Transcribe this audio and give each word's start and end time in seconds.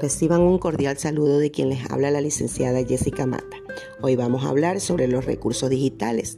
Reciban 0.00 0.42
un 0.42 0.58
cordial 0.58 0.98
saludo 0.98 1.38
de 1.38 1.50
quien 1.50 1.70
les 1.70 1.90
habla 1.90 2.10
la 2.10 2.20
licenciada 2.20 2.84
Jessica 2.84 3.24
Mata. 3.24 3.56
Hoy 4.02 4.14
vamos 4.14 4.44
a 4.44 4.50
hablar 4.50 4.78
sobre 4.80 5.08
los 5.08 5.24
recursos 5.24 5.70
digitales. 5.70 6.36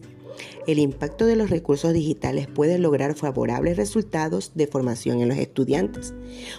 El 0.68 0.78
impacto 0.78 1.26
de 1.26 1.34
los 1.34 1.50
recursos 1.50 1.92
digitales 1.92 2.46
puede 2.46 2.78
lograr 2.78 3.16
favorables 3.16 3.76
resultados 3.76 4.52
de 4.54 4.68
formación 4.68 5.20
en 5.20 5.28
los 5.28 5.38
estudiantes, 5.38 6.14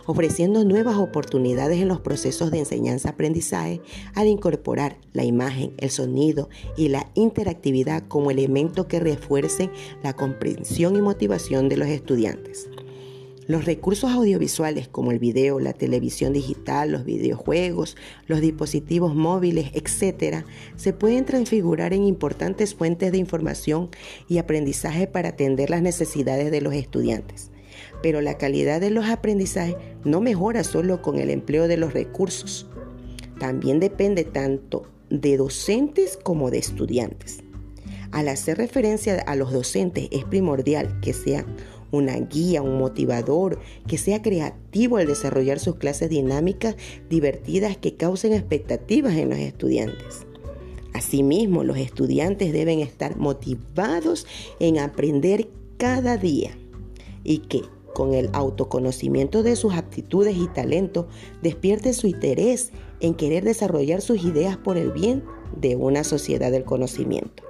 ofreciendo 0.07 0.65
nuevas 0.65 0.97
oportunidades 0.97 1.79
en 1.79 1.87
los 1.87 2.01
procesos 2.01 2.51
de 2.51 2.59
enseñanza-aprendizaje 2.59 3.79
al 4.13 4.27
incorporar 4.27 4.97
la 5.13 5.23
imagen, 5.23 5.71
el 5.77 5.91
sonido 5.91 6.49
y 6.75 6.89
la 6.89 7.09
interactividad 7.13 8.03
como 8.09 8.29
elementos 8.29 8.87
que 8.87 8.99
refuercen 8.99 9.71
la 10.03 10.13
comprensión 10.13 10.97
y 10.97 11.01
motivación 11.01 11.69
de 11.69 11.77
los 11.77 11.87
estudiantes. 11.87 12.67
Los 13.49 13.65
recursos 13.65 14.11
audiovisuales 14.11 14.87
como 14.87 15.11
el 15.11 15.17
video, 15.17 15.59
la 15.59 15.73
televisión 15.73 16.33
digital, 16.33 16.91
los 16.91 17.03
videojuegos, 17.03 17.97
los 18.27 18.41
dispositivos 18.41 19.15
móviles, 19.15 19.71
etc., 19.73 20.45
se 20.75 20.93
pueden 20.93 21.25
transfigurar 21.25 21.93
en 21.93 22.03
importantes 22.03 22.75
fuentes 22.75 23.11
de 23.11 23.17
información 23.17 23.89
y 24.27 24.37
aprendizaje 24.37 25.07
para 25.07 25.29
atender 25.29 25.71
las 25.71 25.81
necesidades 25.81 26.51
de 26.51 26.61
los 26.61 26.75
estudiantes. 26.75 27.49
Pero 28.03 28.21
la 28.21 28.37
calidad 28.37 28.81
de 28.81 28.91
los 28.91 29.07
aprendizajes 29.07 29.77
no 30.03 30.21
mejora 30.21 30.63
solo 30.63 31.01
con 31.01 31.17
el 31.17 31.31
empleo 31.31 31.67
de 31.67 31.77
los 31.77 31.91
recursos. 31.91 32.67
También 33.39 33.79
depende 33.79 34.25
tanto 34.25 34.85
de 35.09 35.37
docentes 35.37 36.19
como 36.21 36.51
de 36.51 36.59
estudiantes. 36.59 37.39
Al 38.11 38.27
hacer 38.27 38.59
referencia 38.59 39.19
a 39.21 39.35
los 39.35 39.51
docentes 39.51 40.07
es 40.11 40.23
primordial 40.25 40.99
que 40.99 41.13
sean 41.13 41.45
una 41.91 42.15
guía, 42.17 42.61
un 42.61 42.77
motivador, 42.77 43.59
que 43.87 43.97
sea 43.97 44.21
creativo 44.21 44.97
al 44.97 45.07
desarrollar 45.07 45.59
sus 45.59 45.75
clases 45.75 46.09
dinámicas, 46.09 46.75
divertidas, 47.09 47.77
que 47.77 47.95
causen 47.95 48.33
expectativas 48.33 49.15
en 49.15 49.29
los 49.29 49.39
estudiantes. 49.39 50.25
Asimismo, 50.93 51.63
los 51.63 51.77
estudiantes 51.77 52.51
deben 52.51 52.79
estar 52.79 53.17
motivados 53.17 54.25
en 54.59 54.79
aprender 54.79 55.49
cada 55.77 56.17
día 56.17 56.57
y 57.23 57.39
que 57.39 57.61
con 57.93 58.13
el 58.13 58.29
autoconocimiento 58.33 59.43
de 59.43 59.55
sus 59.55 59.73
aptitudes 59.73 60.35
y 60.37 60.47
talentos 60.47 61.05
despierte 61.41 61.93
su 61.93 62.07
interés 62.07 62.71
en 62.99 63.13
querer 63.13 63.43
desarrollar 63.43 64.01
sus 64.01 64.23
ideas 64.23 64.57
por 64.57 64.77
el 64.77 64.91
bien 64.91 65.23
de 65.59 65.75
una 65.75 66.03
sociedad 66.03 66.51
del 66.51 66.63
conocimiento. 66.63 67.43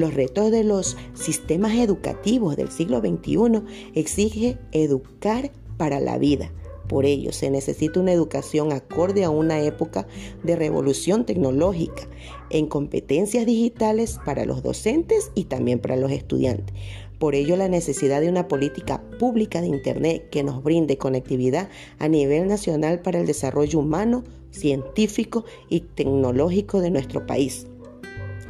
Los 0.00 0.14
retos 0.14 0.50
de 0.50 0.64
los 0.64 0.96
sistemas 1.12 1.74
educativos 1.74 2.56
del 2.56 2.70
siglo 2.70 3.00
XXI 3.00 3.60
exige 3.94 4.56
educar 4.72 5.52
para 5.76 6.00
la 6.00 6.16
vida. 6.16 6.50
Por 6.88 7.04
ello, 7.04 7.34
se 7.34 7.50
necesita 7.50 8.00
una 8.00 8.12
educación 8.12 8.72
acorde 8.72 9.24
a 9.24 9.30
una 9.30 9.60
época 9.60 10.06
de 10.42 10.56
revolución 10.56 11.26
tecnológica 11.26 12.08
en 12.48 12.66
competencias 12.66 13.44
digitales 13.44 14.18
para 14.24 14.46
los 14.46 14.62
docentes 14.62 15.32
y 15.34 15.44
también 15.44 15.80
para 15.80 15.96
los 15.96 16.10
estudiantes. 16.12 16.74
Por 17.18 17.34
ello, 17.34 17.58
la 17.58 17.68
necesidad 17.68 18.22
de 18.22 18.30
una 18.30 18.48
política 18.48 19.02
pública 19.18 19.60
de 19.60 19.66
Internet 19.66 20.30
que 20.30 20.42
nos 20.42 20.62
brinde 20.62 20.96
conectividad 20.96 21.68
a 21.98 22.08
nivel 22.08 22.48
nacional 22.48 23.02
para 23.02 23.20
el 23.20 23.26
desarrollo 23.26 23.80
humano, 23.80 24.24
científico 24.50 25.44
y 25.68 25.80
tecnológico 25.80 26.80
de 26.80 26.90
nuestro 26.90 27.26
país. 27.26 27.66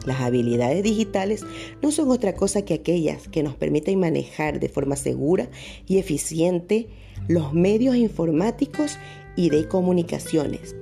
Las 0.06 0.20
habilidades 0.20 0.82
digitales 0.82 1.44
no 1.82 1.90
son 1.90 2.10
otra 2.10 2.34
cosa 2.34 2.62
que 2.62 2.74
aquellas 2.74 3.28
que 3.28 3.42
nos 3.42 3.54
permiten 3.54 4.00
manejar 4.00 4.60
de 4.60 4.68
forma 4.68 4.96
segura 4.96 5.50
y 5.86 5.98
eficiente 5.98 6.88
los 7.28 7.52
medios 7.52 7.96
informáticos 7.96 8.98
y 9.36 9.50
de 9.50 9.68
comunicaciones, 9.68 10.74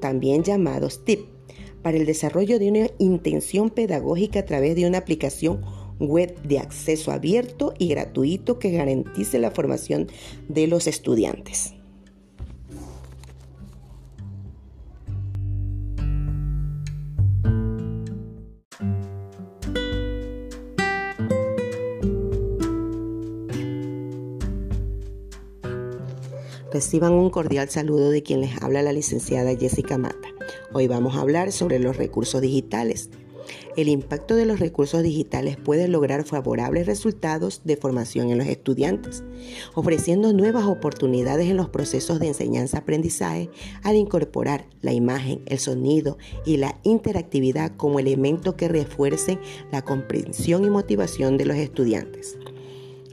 también 0.00 0.42
llamados 0.42 1.04
TIP, 1.04 1.20
para 1.82 1.96
el 1.96 2.06
desarrollo 2.06 2.58
de 2.58 2.68
una 2.68 2.86
intención 2.98 3.68
pedagógica 3.70 4.40
a 4.40 4.46
través 4.46 4.76
de 4.76 4.86
una 4.86 4.98
aplicación 4.98 5.62
web 5.98 6.40
de 6.42 6.58
acceso 6.58 7.12
abierto 7.12 7.74
y 7.78 7.88
gratuito 7.88 8.58
que 8.58 8.70
garantice 8.70 9.38
la 9.38 9.50
formación 9.50 10.08
de 10.48 10.66
los 10.66 10.86
estudiantes. 10.86 11.74
Reciban 26.72 27.12
un 27.12 27.28
cordial 27.28 27.68
saludo 27.68 28.08
de 28.08 28.22
quien 28.22 28.40
les 28.40 28.62
habla 28.62 28.80
la 28.80 28.94
licenciada 28.94 29.54
Jessica 29.54 29.98
Mata. 29.98 30.28
Hoy 30.72 30.88
vamos 30.88 31.16
a 31.16 31.20
hablar 31.20 31.52
sobre 31.52 31.78
los 31.78 31.98
recursos 31.98 32.40
digitales. 32.40 33.10
El 33.76 33.88
impacto 33.88 34.36
de 34.36 34.46
los 34.46 34.58
recursos 34.58 35.02
digitales 35.02 35.58
puede 35.58 35.86
lograr 35.86 36.24
favorables 36.24 36.86
resultados 36.86 37.60
de 37.64 37.76
formación 37.76 38.30
en 38.30 38.38
los 38.38 38.46
estudiantes, 38.46 39.22
ofreciendo 39.74 40.32
nuevas 40.32 40.64
oportunidades 40.64 41.50
en 41.50 41.58
los 41.58 41.68
procesos 41.68 42.20
de 42.20 42.28
enseñanza-aprendizaje 42.28 43.50
al 43.82 43.96
incorporar 43.96 44.66
la 44.80 44.94
imagen, 44.94 45.42
el 45.44 45.58
sonido 45.58 46.16
y 46.46 46.56
la 46.56 46.78
interactividad 46.84 47.76
como 47.76 47.98
elementos 47.98 48.54
que 48.54 48.68
refuercen 48.68 49.38
la 49.70 49.82
comprensión 49.82 50.64
y 50.64 50.70
motivación 50.70 51.36
de 51.36 51.44
los 51.44 51.56
estudiantes. 51.58 52.38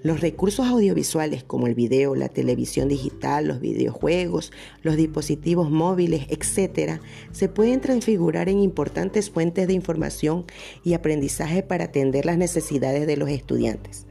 Los 0.02 0.22
recursos 0.22 0.66
audiovisuales 0.66 1.44
como 1.44 1.68
el 1.68 1.76
video, 1.76 2.16
la 2.16 2.30
televisión 2.30 2.88
digital, 2.88 3.48
los 3.48 3.60
videojuegos, 3.60 4.54
los 4.82 4.96
dispositivos 4.96 5.70
móviles, 5.70 6.26
etc., 6.30 7.02
se 7.34 7.50
pueden 7.50 7.82
transfigurar 7.82 8.48
en 8.48 8.60
importantes 8.60 9.30
fuentes 9.30 9.68
de 9.68 9.74
información 9.74 10.46
y 10.86 10.94
aprendizaje 10.94 11.64
para 11.64 11.86
atender 11.86 12.26
las 12.26 12.38
necesidades 12.38 13.08
de 13.08 13.18
los 13.18 13.30
estudiantes. 13.30 14.06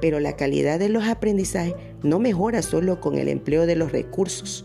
Pero 0.00 0.20
la 0.20 0.36
calidad 0.36 0.78
de 0.78 0.88
los 0.88 1.04
aprendizajes 1.04 1.74
no 2.04 2.20
mejora 2.20 2.62
solo 2.62 3.00
con 3.00 3.16
el 3.18 3.26
empleo 3.26 3.66
de 3.66 3.74
los 3.74 3.90
recursos. 3.90 4.64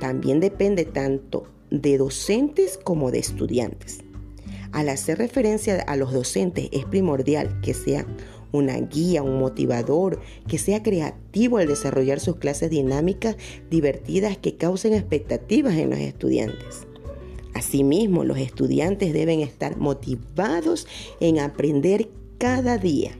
También 0.00 0.38
depende 0.38 0.84
tanto 0.84 1.46
de 1.70 1.96
docentes 1.96 2.78
como 2.82 3.10
de 3.10 3.20
estudiantes. 3.20 4.00
Al 4.74 4.88
hacer 4.88 5.18
referencia 5.18 5.80
a 5.86 5.96
los 5.96 6.12
docentes 6.12 6.68
es 6.72 6.84
primordial 6.84 7.60
que 7.60 7.74
sean 7.74 8.06
una 8.54 8.78
guía, 8.78 9.22
un 9.22 9.38
motivador, 9.38 10.20
que 10.46 10.58
sea 10.58 10.82
creativo 10.82 11.58
al 11.58 11.66
desarrollar 11.66 12.20
sus 12.20 12.36
clases 12.36 12.70
dinámicas, 12.70 13.36
divertidas, 13.68 14.38
que 14.38 14.56
causen 14.56 14.94
expectativas 14.94 15.74
en 15.74 15.90
los 15.90 15.98
estudiantes. 15.98 16.86
Asimismo, 17.52 18.24
los 18.24 18.38
estudiantes 18.38 19.12
deben 19.12 19.40
estar 19.40 19.76
motivados 19.76 20.86
en 21.20 21.40
aprender 21.40 22.08
cada 22.38 22.78
día 22.78 23.18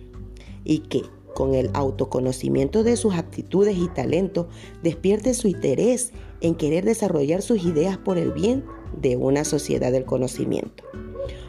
y 0.65 0.81
que 0.81 1.03
con 1.34 1.55
el 1.55 1.71
autoconocimiento 1.75 2.84
de 2.84 2.97
sus 2.97 3.15
aptitudes 3.15 3.77
y 3.77 3.89
talentos 3.89 4.47
despierte 4.83 5.34
su 5.34 5.49
interés 5.49 6.12
en 6.41 6.55
querer 6.55 6.84
desarrollar 6.84 7.43
sus 7.43 7.65
ideas 7.65 7.99
por 7.99 8.19
el 8.19 8.33
bien 8.33 8.65
de 9.00 9.17
una 9.17 9.44
sociedad 9.44 9.91
del 9.91 10.05
conocimiento. 10.05 10.84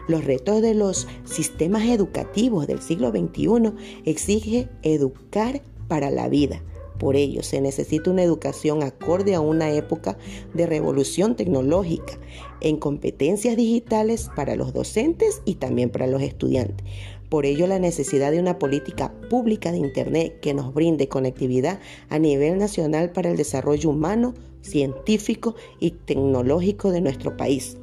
Los 0.08 0.24
retos 0.24 0.62
de 0.62 0.76
los 0.76 1.08
sistemas 1.24 1.84
educativos 1.84 2.68
del 2.68 2.82
siglo 2.82 3.10
XXI 3.10 3.74
exige 4.06 4.70
educar 4.84 5.62
para 5.88 6.12
la 6.12 6.30
vida. 6.30 6.62
Por 7.00 7.16
ello, 7.16 7.44
se 7.44 7.60
necesita 7.60 8.12
una 8.12 8.24
educación 8.24 8.84
acorde 8.84 9.36
a 9.36 9.42
una 9.42 9.72
época 9.72 10.18
de 10.54 10.66
revolución 10.66 11.36
tecnológica 11.36 12.18
en 12.62 12.78
competencias 12.78 13.58
digitales 13.58 14.30
para 14.36 14.56
los 14.56 14.74
docentes 14.74 15.42
y 15.44 15.56
también 15.56 15.90
para 15.90 16.08
los 16.08 16.22
estudiantes. 16.22 16.86
Por 17.30 17.46
ello, 17.46 17.68
la 17.68 17.80
necesidad 17.80 18.32
de 18.32 18.40
una 18.40 18.60
política 18.60 19.12
pública 19.30 19.72
de 19.72 19.80
Internet 19.80 20.40
que 20.42 20.54
nos 20.54 20.74
brinde 20.74 21.10
conectividad 21.10 21.80
a 22.10 22.20
nivel 22.20 22.58
nacional 22.58 23.12
para 23.12 23.32
el 23.32 23.38
desarrollo 23.38 23.90
humano, 23.90 24.34
científico 24.62 25.56
y 25.80 25.92
tecnológico 25.92 26.92
de 26.92 27.02
nuestro 27.02 27.36
país. 27.36 27.78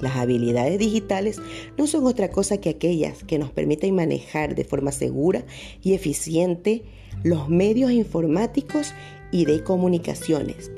Las 0.00 0.16
habilidades 0.16 0.78
digitales 0.78 1.40
no 1.76 1.86
son 1.86 2.06
otra 2.06 2.30
cosa 2.30 2.58
que 2.58 2.70
aquellas 2.70 3.24
que 3.24 3.38
nos 3.38 3.50
permiten 3.50 3.94
manejar 3.94 4.54
de 4.54 4.64
forma 4.64 4.92
segura 4.92 5.44
y 5.82 5.92
eficiente 5.92 6.82
los 7.22 7.48
medios 7.48 7.90
informáticos 7.90 8.94
y 9.30 9.44
de 9.44 9.62
comunicaciones, 9.62 10.70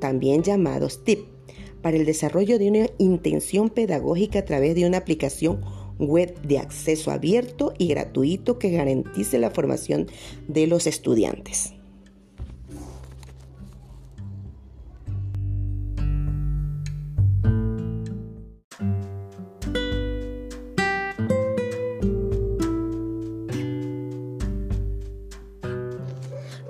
también 0.00 0.42
llamados 0.42 1.04
TIP, 1.04 1.20
para 1.82 1.96
el 1.96 2.04
desarrollo 2.04 2.58
de 2.58 2.68
una 2.68 2.86
intención 2.98 3.70
pedagógica 3.70 4.40
a 4.40 4.44
través 4.44 4.74
de 4.74 4.86
una 4.86 4.98
aplicación 4.98 5.60
web 5.98 6.38
de 6.42 6.58
acceso 6.58 7.10
abierto 7.10 7.72
y 7.78 7.88
gratuito 7.88 8.58
que 8.58 8.70
garantice 8.70 9.38
la 9.38 9.50
formación 9.50 10.08
de 10.48 10.66
los 10.66 10.86
estudiantes. 10.86 11.75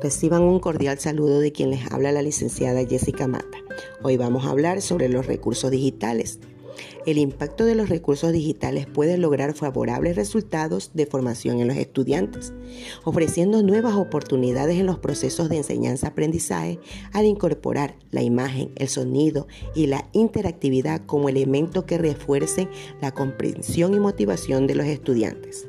Reciban 0.07 0.43
un 0.43 0.61
cordial 0.61 1.01
saludo 1.01 1.41
de 1.41 1.51
quien 1.51 1.71
les 1.71 1.91
habla 1.91 2.13
la 2.13 2.23
licenciada 2.23 2.87
Jessica 2.87 3.27
Mata. 3.27 3.59
Hoy 4.05 4.17
vamos 4.17 4.47
a 4.47 4.51
hablar 4.51 4.81
sobre 4.81 5.09
los 5.09 5.27
recursos 5.27 5.73
digitales. 5.73 6.39
El 7.07 7.19
impacto 7.19 7.65
de 7.65 7.75
los 7.75 7.89
recursos 7.89 8.31
digitales 8.31 8.87
puede 8.87 9.19
lograr 9.19 9.55
favorables 9.55 10.15
resultados 10.15 10.93
de 10.95 11.07
formación 11.07 11.59
en 11.59 11.67
los 11.67 11.77
estudiantes, 11.77 12.53
ofreciendo 13.03 13.65
nuevas 13.65 13.97
oportunidades 13.97 14.79
en 14.79 14.87
los 14.87 15.01
procesos 15.01 15.49
de 15.49 15.57
enseñanza-aprendizaje 15.57 16.79
al 17.13 17.25
incorporar 17.25 17.97
la 18.13 18.23
imagen, 18.23 18.71
el 18.77 18.87
sonido 18.87 19.49
y 19.75 19.89
la 19.89 20.09
interactividad 20.13 21.05
como 21.05 21.29
elementos 21.29 21.83
que 21.83 21.99
refuercen 21.99 22.71
la 23.03 23.11
comprensión 23.11 23.93
y 23.93 23.99
motivación 23.99 24.69
de 24.69 24.77
los 24.77 24.87
estudiantes. 24.87 25.67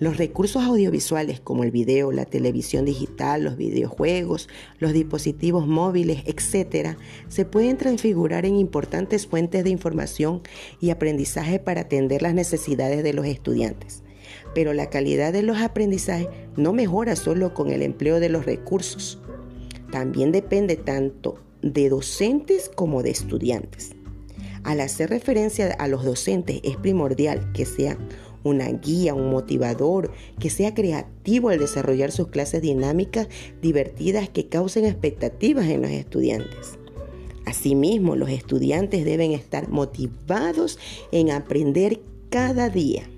Los 0.00 0.16
recursos 0.16 0.62
audiovisuales 0.62 1.40
como 1.40 1.62
el 1.62 1.70
video, 1.70 2.10
la 2.10 2.24
televisión 2.24 2.86
digital, 2.86 3.44
los 3.44 3.58
videojuegos, 3.58 4.48
los 4.78 4.94
dispositivos 4.94 5.66
móviles, 5.66 6.22
etc., 6.24 6.96
se 7.28 7.44
pueden 7.44 7.76
transfigurar 7.76 8.46
en 8.46 8.56
importantes 8.56 9.26
fuentes 9.26 9.62
de 9.62 9.68
información 9.68 10.40
y 10.80 10.88
aprendizaje 10.88 11.58
para 11.58 11.82
atender 11.82 12.22
las 12.22 12.32
necesidades 12.32 13.04
de 13.04 13.12
los 13.12 13.26
estudiantes. 13.26 14.02
Pero 14.54 14.72
la 14.72 14.88
calidad 14.88 15.34
de 15.34 15.42
los 15.42 15.58
aprendizajes 15.58 16.28
no 16.56 16.72
mejora 16.72 17.14
solo 17.14 17.52
con 17.52 17.68
el 17.68 17.82
empleo 17.82 18.20
de 18.20 18.30
los 18.30 18.46
recursos. 18.46 19.20
También 19.92 20.32
depende 20.32 20.76
tanto 20.76 21.38
de 21.60 21.90
docentes 21.90 22.70
como 22.74 23.02
de 23.02 23.10
estudiantes. 23.10 23.90
Al 24.62 24.80
hacer 24.80 25.10
referencia 25.10 25.72
a 25.78 25.88
los 25.88 26.04
docentes 26.04 26.60
es 26.64 26.76
primordial 26.76 27.52
que 27.52 27.64
sean 27.64 27.98
una 28.42 28.68
guía, 28.68 29.14
un 29.14 29.30
motivador, 29.30 30.10
que 30.38 30.50
sea 30.50 30.74
creativo 30.74 31.48
al 31.48 31.58
desarrollar 31.58 32.12
sus 32.12 32.28
clases 32.28 32.62
dinámicas, 32.62 33.28
divertidas, 33.60 34.28
que 34.28 34.48
causen 34.48 34.84
expectativas 34.84 35.66
en 35.66 35.82
los 35.82 35.90
estudiantes. 35.90 36.78
Asimismo, 37.46 38.16
los 38.16 38.30
estudiantes 38.30 39.04
deben 39.04 39.32
estar 39.32 39.68
motivados 39.68 40.78
en 41.10 41.30
aprender 41.30 42.00
cada 42.28 42.68
día 42.68 43.08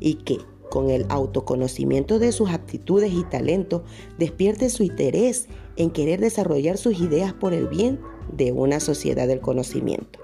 y 0.00 0.14
que 0.14 0.38
con 0.70 0.90
el 0.90 1.06
autoconocimiento 1.08 2.18
de 2.18 2.32
sus 2.32 2.50
aptitudes 2.50 3.12
y 3.12 3.22
talentos 3.24 3.82
despierte 4.18 4.70
su 4.70 4.82
interés 4.82 5.48
en 5.76 5.90
querer 5.90 6.20
desarrollar 6.20 6.78
sus 6.78 7.00
ideas 7.00 7.32
por 7.32 7.54
el 7.54 7.68
bien 7.68 8.00
de 8.32 8.52
una 8.52 8.80
sociedad 8.80 9.28
del 9.28 9.40
conocimiento. 9.40 10.18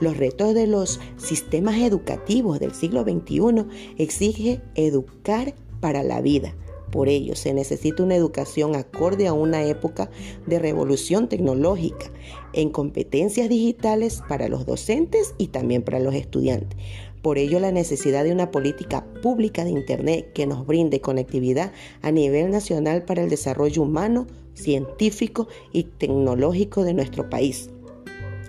Los 0.00 0.16
retos 0.16 0.54
de 0.54 0.66
los 0.66 1.00
sistemas 1.16 1.76
educativos 1.78 2.58
del 2.58 2.74
siglo 2.74 3.04
XXI 3.04 3.64
exige 3.98 4.60
educar 4.74 5.54
para 5.80 6.02
la 6.02 6.20
vida. 6.20 6.54
Por 6.90 7.08
ello, 7.08 7.36
se 7.36 7.54
necesita 7.54 8.02
una 8.02 8.16
educación 8.16 8.76
acorde 8.76 9.26
a 9.26 9.32
una 9.32 9.64
época 9.64 10.10
de 10.46 10.58
revolución 10.58 11.28
tecnológica 11.28 12.10
en 12.52 12.68
competencias 12.68 13.48
digitales 13.48 14.22
para 14.28 14.48
los 14.48 14.66
docentes 14.66 15.34
y 15.38 15.46
también 15.46 15.82
para 15.82 16.00
los 16.00 16.14
estudiantes. 16.14 16.78
Por 17.22 17.38
ello, 17.38 17.60
la 17.60 17.70
necesidad 17.70 18.24
de 18.24 18.32
una 18.32 18.50
política 18.50 19.06
pública 19.22 19.64
de 19.64 19.70
Internet 19.70 20.32
que 20.34 20.46
nos 20.46 20.66
brinde 20.66 21.00
conectividad 21.00 21.72
a 22.02 22.10
nivel 22.10 22.50
nacional 22.50 23.04
para 23.04 23.22
el 23.22 23.30
desarrollo 23.30 23.82
humano, 23.82 24.26
científico 24.54 25.48
y 25.72 25.84
tecnológico 25.84 26.84
de 26.84 26.94
nuestro 26.94 27.28
país. 27.28 27.70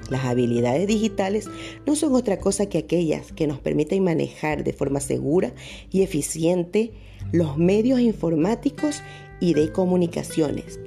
Las 0.09 0.25
habilidades 0.25 0.87
digitales 0.87 1.49
no 1.85 1.95
son 1.95 2.13
otra 2.13 2.39
cosa 2.39 2.67
que 2.67 2.77
aquellas 2.77 3.31
que 3.31 3.47
nos 3.47 3.59
permiten 3.59 4.03
manejar 4.03 4.63
de 4.63 4.73
forma 4.73 4.99
segura 4.99 5.53
y 5.91 6.01
eficiente 6.01 6.91
los 7.31 7.57
medios 7.57 7.99
informáticos 7.99 9.01
y 9.39 9.53
de 9.53 9.71
comunicaciones, 9.71 10.79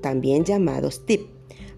también 0.00 0.44
llamados 0.44 1.04
TIP, 1.06 1.22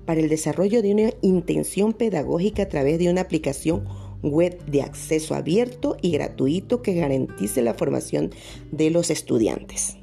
para 0.06 0.20
el 0.20 0.28
desarrollo 0.28 0.82
de 0.82 0.92
una 0.92 1.10
intención 1.22 1.92
pedagógica 1.92 2.64
a 2.64 2.68
través 2.68 2.98
de 2.98 3.10
una 3.10 3.22
aplicación 3.22 3.84
web 4.22 4.64
de 4.66 4.82
acceso 4.82 5.34
abierto 5.34 5.96
y 6.00 6.12
gratuito 6.12 6.82
que 6.82 6.94
garantice 6.94 7.62
la 7.62 7.74
formación 7.74 8.30
de 8.72 8.90
los 8.90 9.10
estudiantes. 9.10 9.98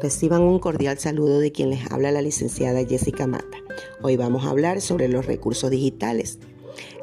Reciban 0.00 0.40
un 0.40 0.58
cordial 0.58 0.98
saludo 0.98 1.40
de 1.40 1.52
quien 1.52 1.68
les 1.68 1.92
habla 1.92 2.10
la 2.10 2.22
licenciada 2.22 2.86
Jessica 2.86 3.26
Mata. 3.26 3.58
Hoy 4.00 4.16
vamos 4.16 4.46
a 4.46 4.50
hablar 4.50 4.80
sobre 4.80 5.08
los 5.08 5.26
recursos 5.26 5.70
digitales. 5.70 6.38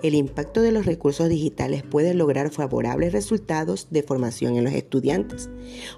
El 0.02 0.16
impacto 0.16 0.64
de 0.64 0.72
los 0.72 0.88
recursos 0.88 1.30
digitales 1.30 1.84
puede 1.84 2.16
lograr 2.16 2.50
favorables 2.50 3.14
resultados 3.14 3.90
de 3.92 4.02
formación 4.02 4.56
en 4.56 4.64
los 4.64 4.74
estudiantes, 4.74 5.48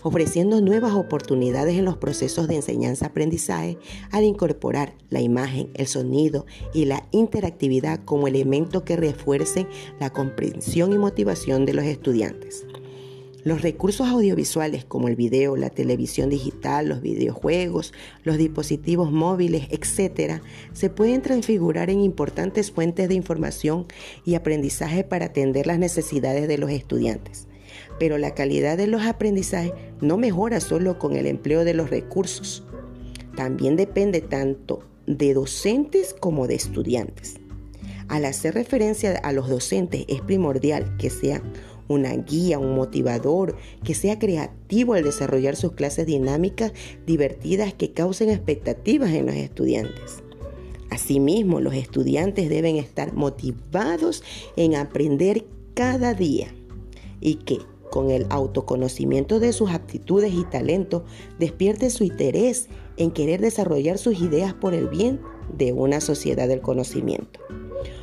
ofreciendo 0.04 0.60
nuevas 0.60 0.94
oportunidades 0.94 1.78
en 1.78 1.86
los 1.86 1.96
procesos 1.96 2.50
de 2.50 2.56
enseñanza-aprendizaje 2.58 3.78
al 4.12 4.26
incorporar 4.26 4.94
la 5.10 5.22
imagen, 5.22 5.70
el 5.76 5.88
sonido 5.88 6.46
y 6.74 6.84
la 6.84 7.08
interactividad 7.12 8.04
como 8.04 8.28
elementos 8.28 8.84
que 8.84 8.98
refuercen 8.98 9.70
la 10.02 10.10
comprensión 10.10 10.92
y 10.92 10.98
motivación 10.98 11.66
de 11.66 11.76
los 11.76 11.86
estudiantes. 11.86 12.66
Los 13.46 13.62
recursos 13.62 14.06
audiovisuales 14.08 14.84
como 14.84 15.08
el 15.08 15.16
video, 15.16 15.56
la 15.56 15.70
televisión 15.70 16.30
digital, 16.30 16.90
los 16.90 17.02
videojuegos, 17.02 17.94
los 18.26 18.38
dispositivos 18.38 19.14
móviles, 19.14 19.68
etc., 19.70 20.42
se 20.74 20.90
pueden 20.90 21.22
transfigurar 21.22 21.90
en 21.90 22.02
importantes 22.02 22.70
fuentes 22.72 23.08
de 23.08 23.16
información 23.16 23.88
y 24.26 24.36
aprendizaje 24.36 25.06
para 25.06 25.28
atender 25.28 25.68
las 25.68 25.80
necesidades 25.80 26.50
de 26.50 26.58
los 26.58 26.70
estudiantes. 26.70 27.48
Pero 27.98 28.18
la 28.18 28.36
calidad 28.36 28.78
de 28.78 28.88
los 28.88 29.04
aprendizajes 29.04 29.72
no 30.02 30.18
mejora 30.18 30.60
solo 30.60 31.00
con 31.00 31.16
el 31.16 31.26
empleo 31.26 31.64
de 31.64 31.74
los 31.74 31.90
recursos. 31.90 32.66
También 33.38 33.78
depende 33.78 34.20
tanto 34.20 34.84
de 35.08 35.34
docentes 35.34 36.14
como 36.20 36.46
de 36.46 36.56
estudiantes. 36.56 37.36
Al 38.10 38.26
hacer 38.26 38.56
referencia 38.56 39.18
a 39.18 39.32
los 39.32 39.48
docentes 39.48 40.04
es 40.10 40.20
primordial 40.22 40.98
que 40.98 41.10
sean 41.10 41.44
una 41.90 42.14
guía, 42.14 42.60
un 42.60 42.76
motivador, 42.76 43.58
que 43.84 43.94
sea 43.94 44.18
creativo 44.18 44.94
al 44.94 45.04
desarrollar 45.04 45.58
sus 45.58 45.74
clases 45.74 46.06
dinámicas, 46.06 46.72
divertidas, 47.06 47.74
que 47.74 47.92
causen 47.92 48.30
expectativas 48.30 49.12
en 49.12 49.26
los 49.26 49.36
estudiantes. 49.36 50.24
Asimismo, 50.90 51.60
los 51.60 51.74
estudiantes 51.74 52.50
deben 52.50 52.78
estar 52.78 53.14
motivados 53.14 54.24
en 54.56 54.76
aprender 54.76 55.46
cada 55.74 56.14
día 56.14 56.48
y 57.20 57.36
que 57.36 57.60
con 57.92 58.12
el 58.12 58.28
autoconocimiento 58.30 59.40
de 59.40 59.52
sus 59.52 59.72
aptitudes 59.72 60.34
y 60.34 60.44
talentos 60.46 61.04
despierte 61.40 61.90
su 61.90 62.04
interés 62.04 62.70
en 62.98 63.12
querer 63.12 63.42
desarrollar 63.42 63.98
sus 63.98 64.22
ideas 64.22 64.54
por 64.54 64.74
el 64.74 64.88
bien 64.88 65.20
de 65.58 65.74
una 65.74 66.00
sociedad 66.02 66.48
del 66.48 66.62
conocimiento. 66.62 67.40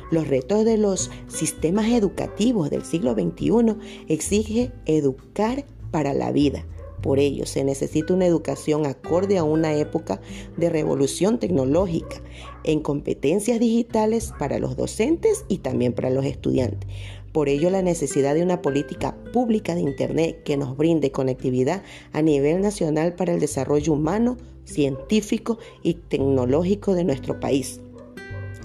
Los 0.09 0.27
retos 0.27 0.63
de 0.63 0.77
los 0.77 1.11
sistemas 1.27 1.87
educativos 1.87 2.69
del 2.69 2.85
siglo 2.85 3.13
XXI 3.13 3.75
exige 4.07 4.71
educar 4.85 5.65
para 5.91 6.13
la 6.13 6.31
vida. 6.31 6.65
Por 7.01 7.19
ello, 7.19 7.45
se 7.45 7.63
necesita 7.63 8.13
una 8.13 8.25
educación 8.25 8.85
acorde 8.85 9.37
a 9.37 9.43
una 9.43 9.73
época 9.75 10.19
de 10.55 10.69
revolución 10.69 11.39
tecnológica 11.39 12.21
en 12.63 12.79
competencias 12.79 13.59
digitales 13.59 14.33
para 14.39 14.59
los 14.59 14.75
docentes 14.75 15.45
y 15.47 15.59
también 15.59 15.93
para 15.93 16.09
los 16.09 16.25
estudiantes. 16.25 16.89
Por 17.33 17.49
ello, 17.49 17.69
la 17.69 17.81
necesidad 17.83 18.33
de 18.33 18.41
una 18.41 18.61
política 18.61 19.15
pública 19.31 19.75
de 19.75 19.81
Internet 19.81 20.41
que 20.43 20.57
nos 20.57 20.75
brinde 20.75 21.11
conectividad 21.11 21.83
a 22.11 22.21
nivel 22.21 22.61
nacional 22.61 23.13
para 23.13 23.33
el 23.33 23.39
desarrollo 23.39 23.93
humano, 23.93 24.37
científico 24.65 25.59
y 25.83 25.95
tecnológico 25.95 26.95
de 26.95 27.03
nuestro 27.03 27.39
país. 27.39 27.79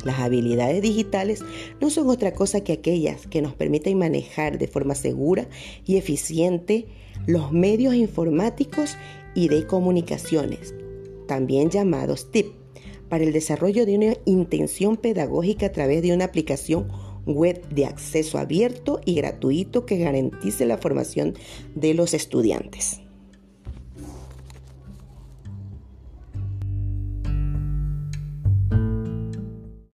Las 0.04 0.18
habilidades 0.18 0.82
digitales 0.82 1.44
no 1.80 1.90
son 1.90 2.08
otra 2.08 2.32
cosa 2.32 2.62
que 2.62 2.72
aquellas 2.72 3.26
que 3.26 3.42
nos 3.42 3.54
permiten 3.54 3.98
manejar 3.98 4.58
de 4.58 4.66
forma 4.66 4.94
segura 4.94 5.48
y 5.86 5.96
eficiente 5.96 6.86
los 7.26 7.52
medios 7.52 7.94
informáticos 7.94 8.96
y 9.34 9.48
de 9.48 9.66
comunicaciones, 9.66 10.74
también 11.26 11.70
llamados 11.70 12.30
TIP, 12.30 12.52
para 13.08 13.24
el 13.24 13.32
desarrollo 13.32 13.84
de 13.84 13.96
una 13.96 14.14
intención 14.24 14.96
pedagógica 14.96 15.66
a 15.66 15.72
través 15.72 16.02
de 16.02 16.14
una 16.14 16.24
aplicación 16.24 16.88
web 17.26 17.62
de 17.68 17.84
acceso 17.86 18.38
abierto 18.38 19.00
y 19.04 19.14
gratuito 19.14 19.86
que 19.86 19.98
garantice 19.98 20.66
la 20.66 20.78
formación 20.78 21.34
de 21.74 21.94
los 21.94 22.14
estudiantes. 22.14 23.01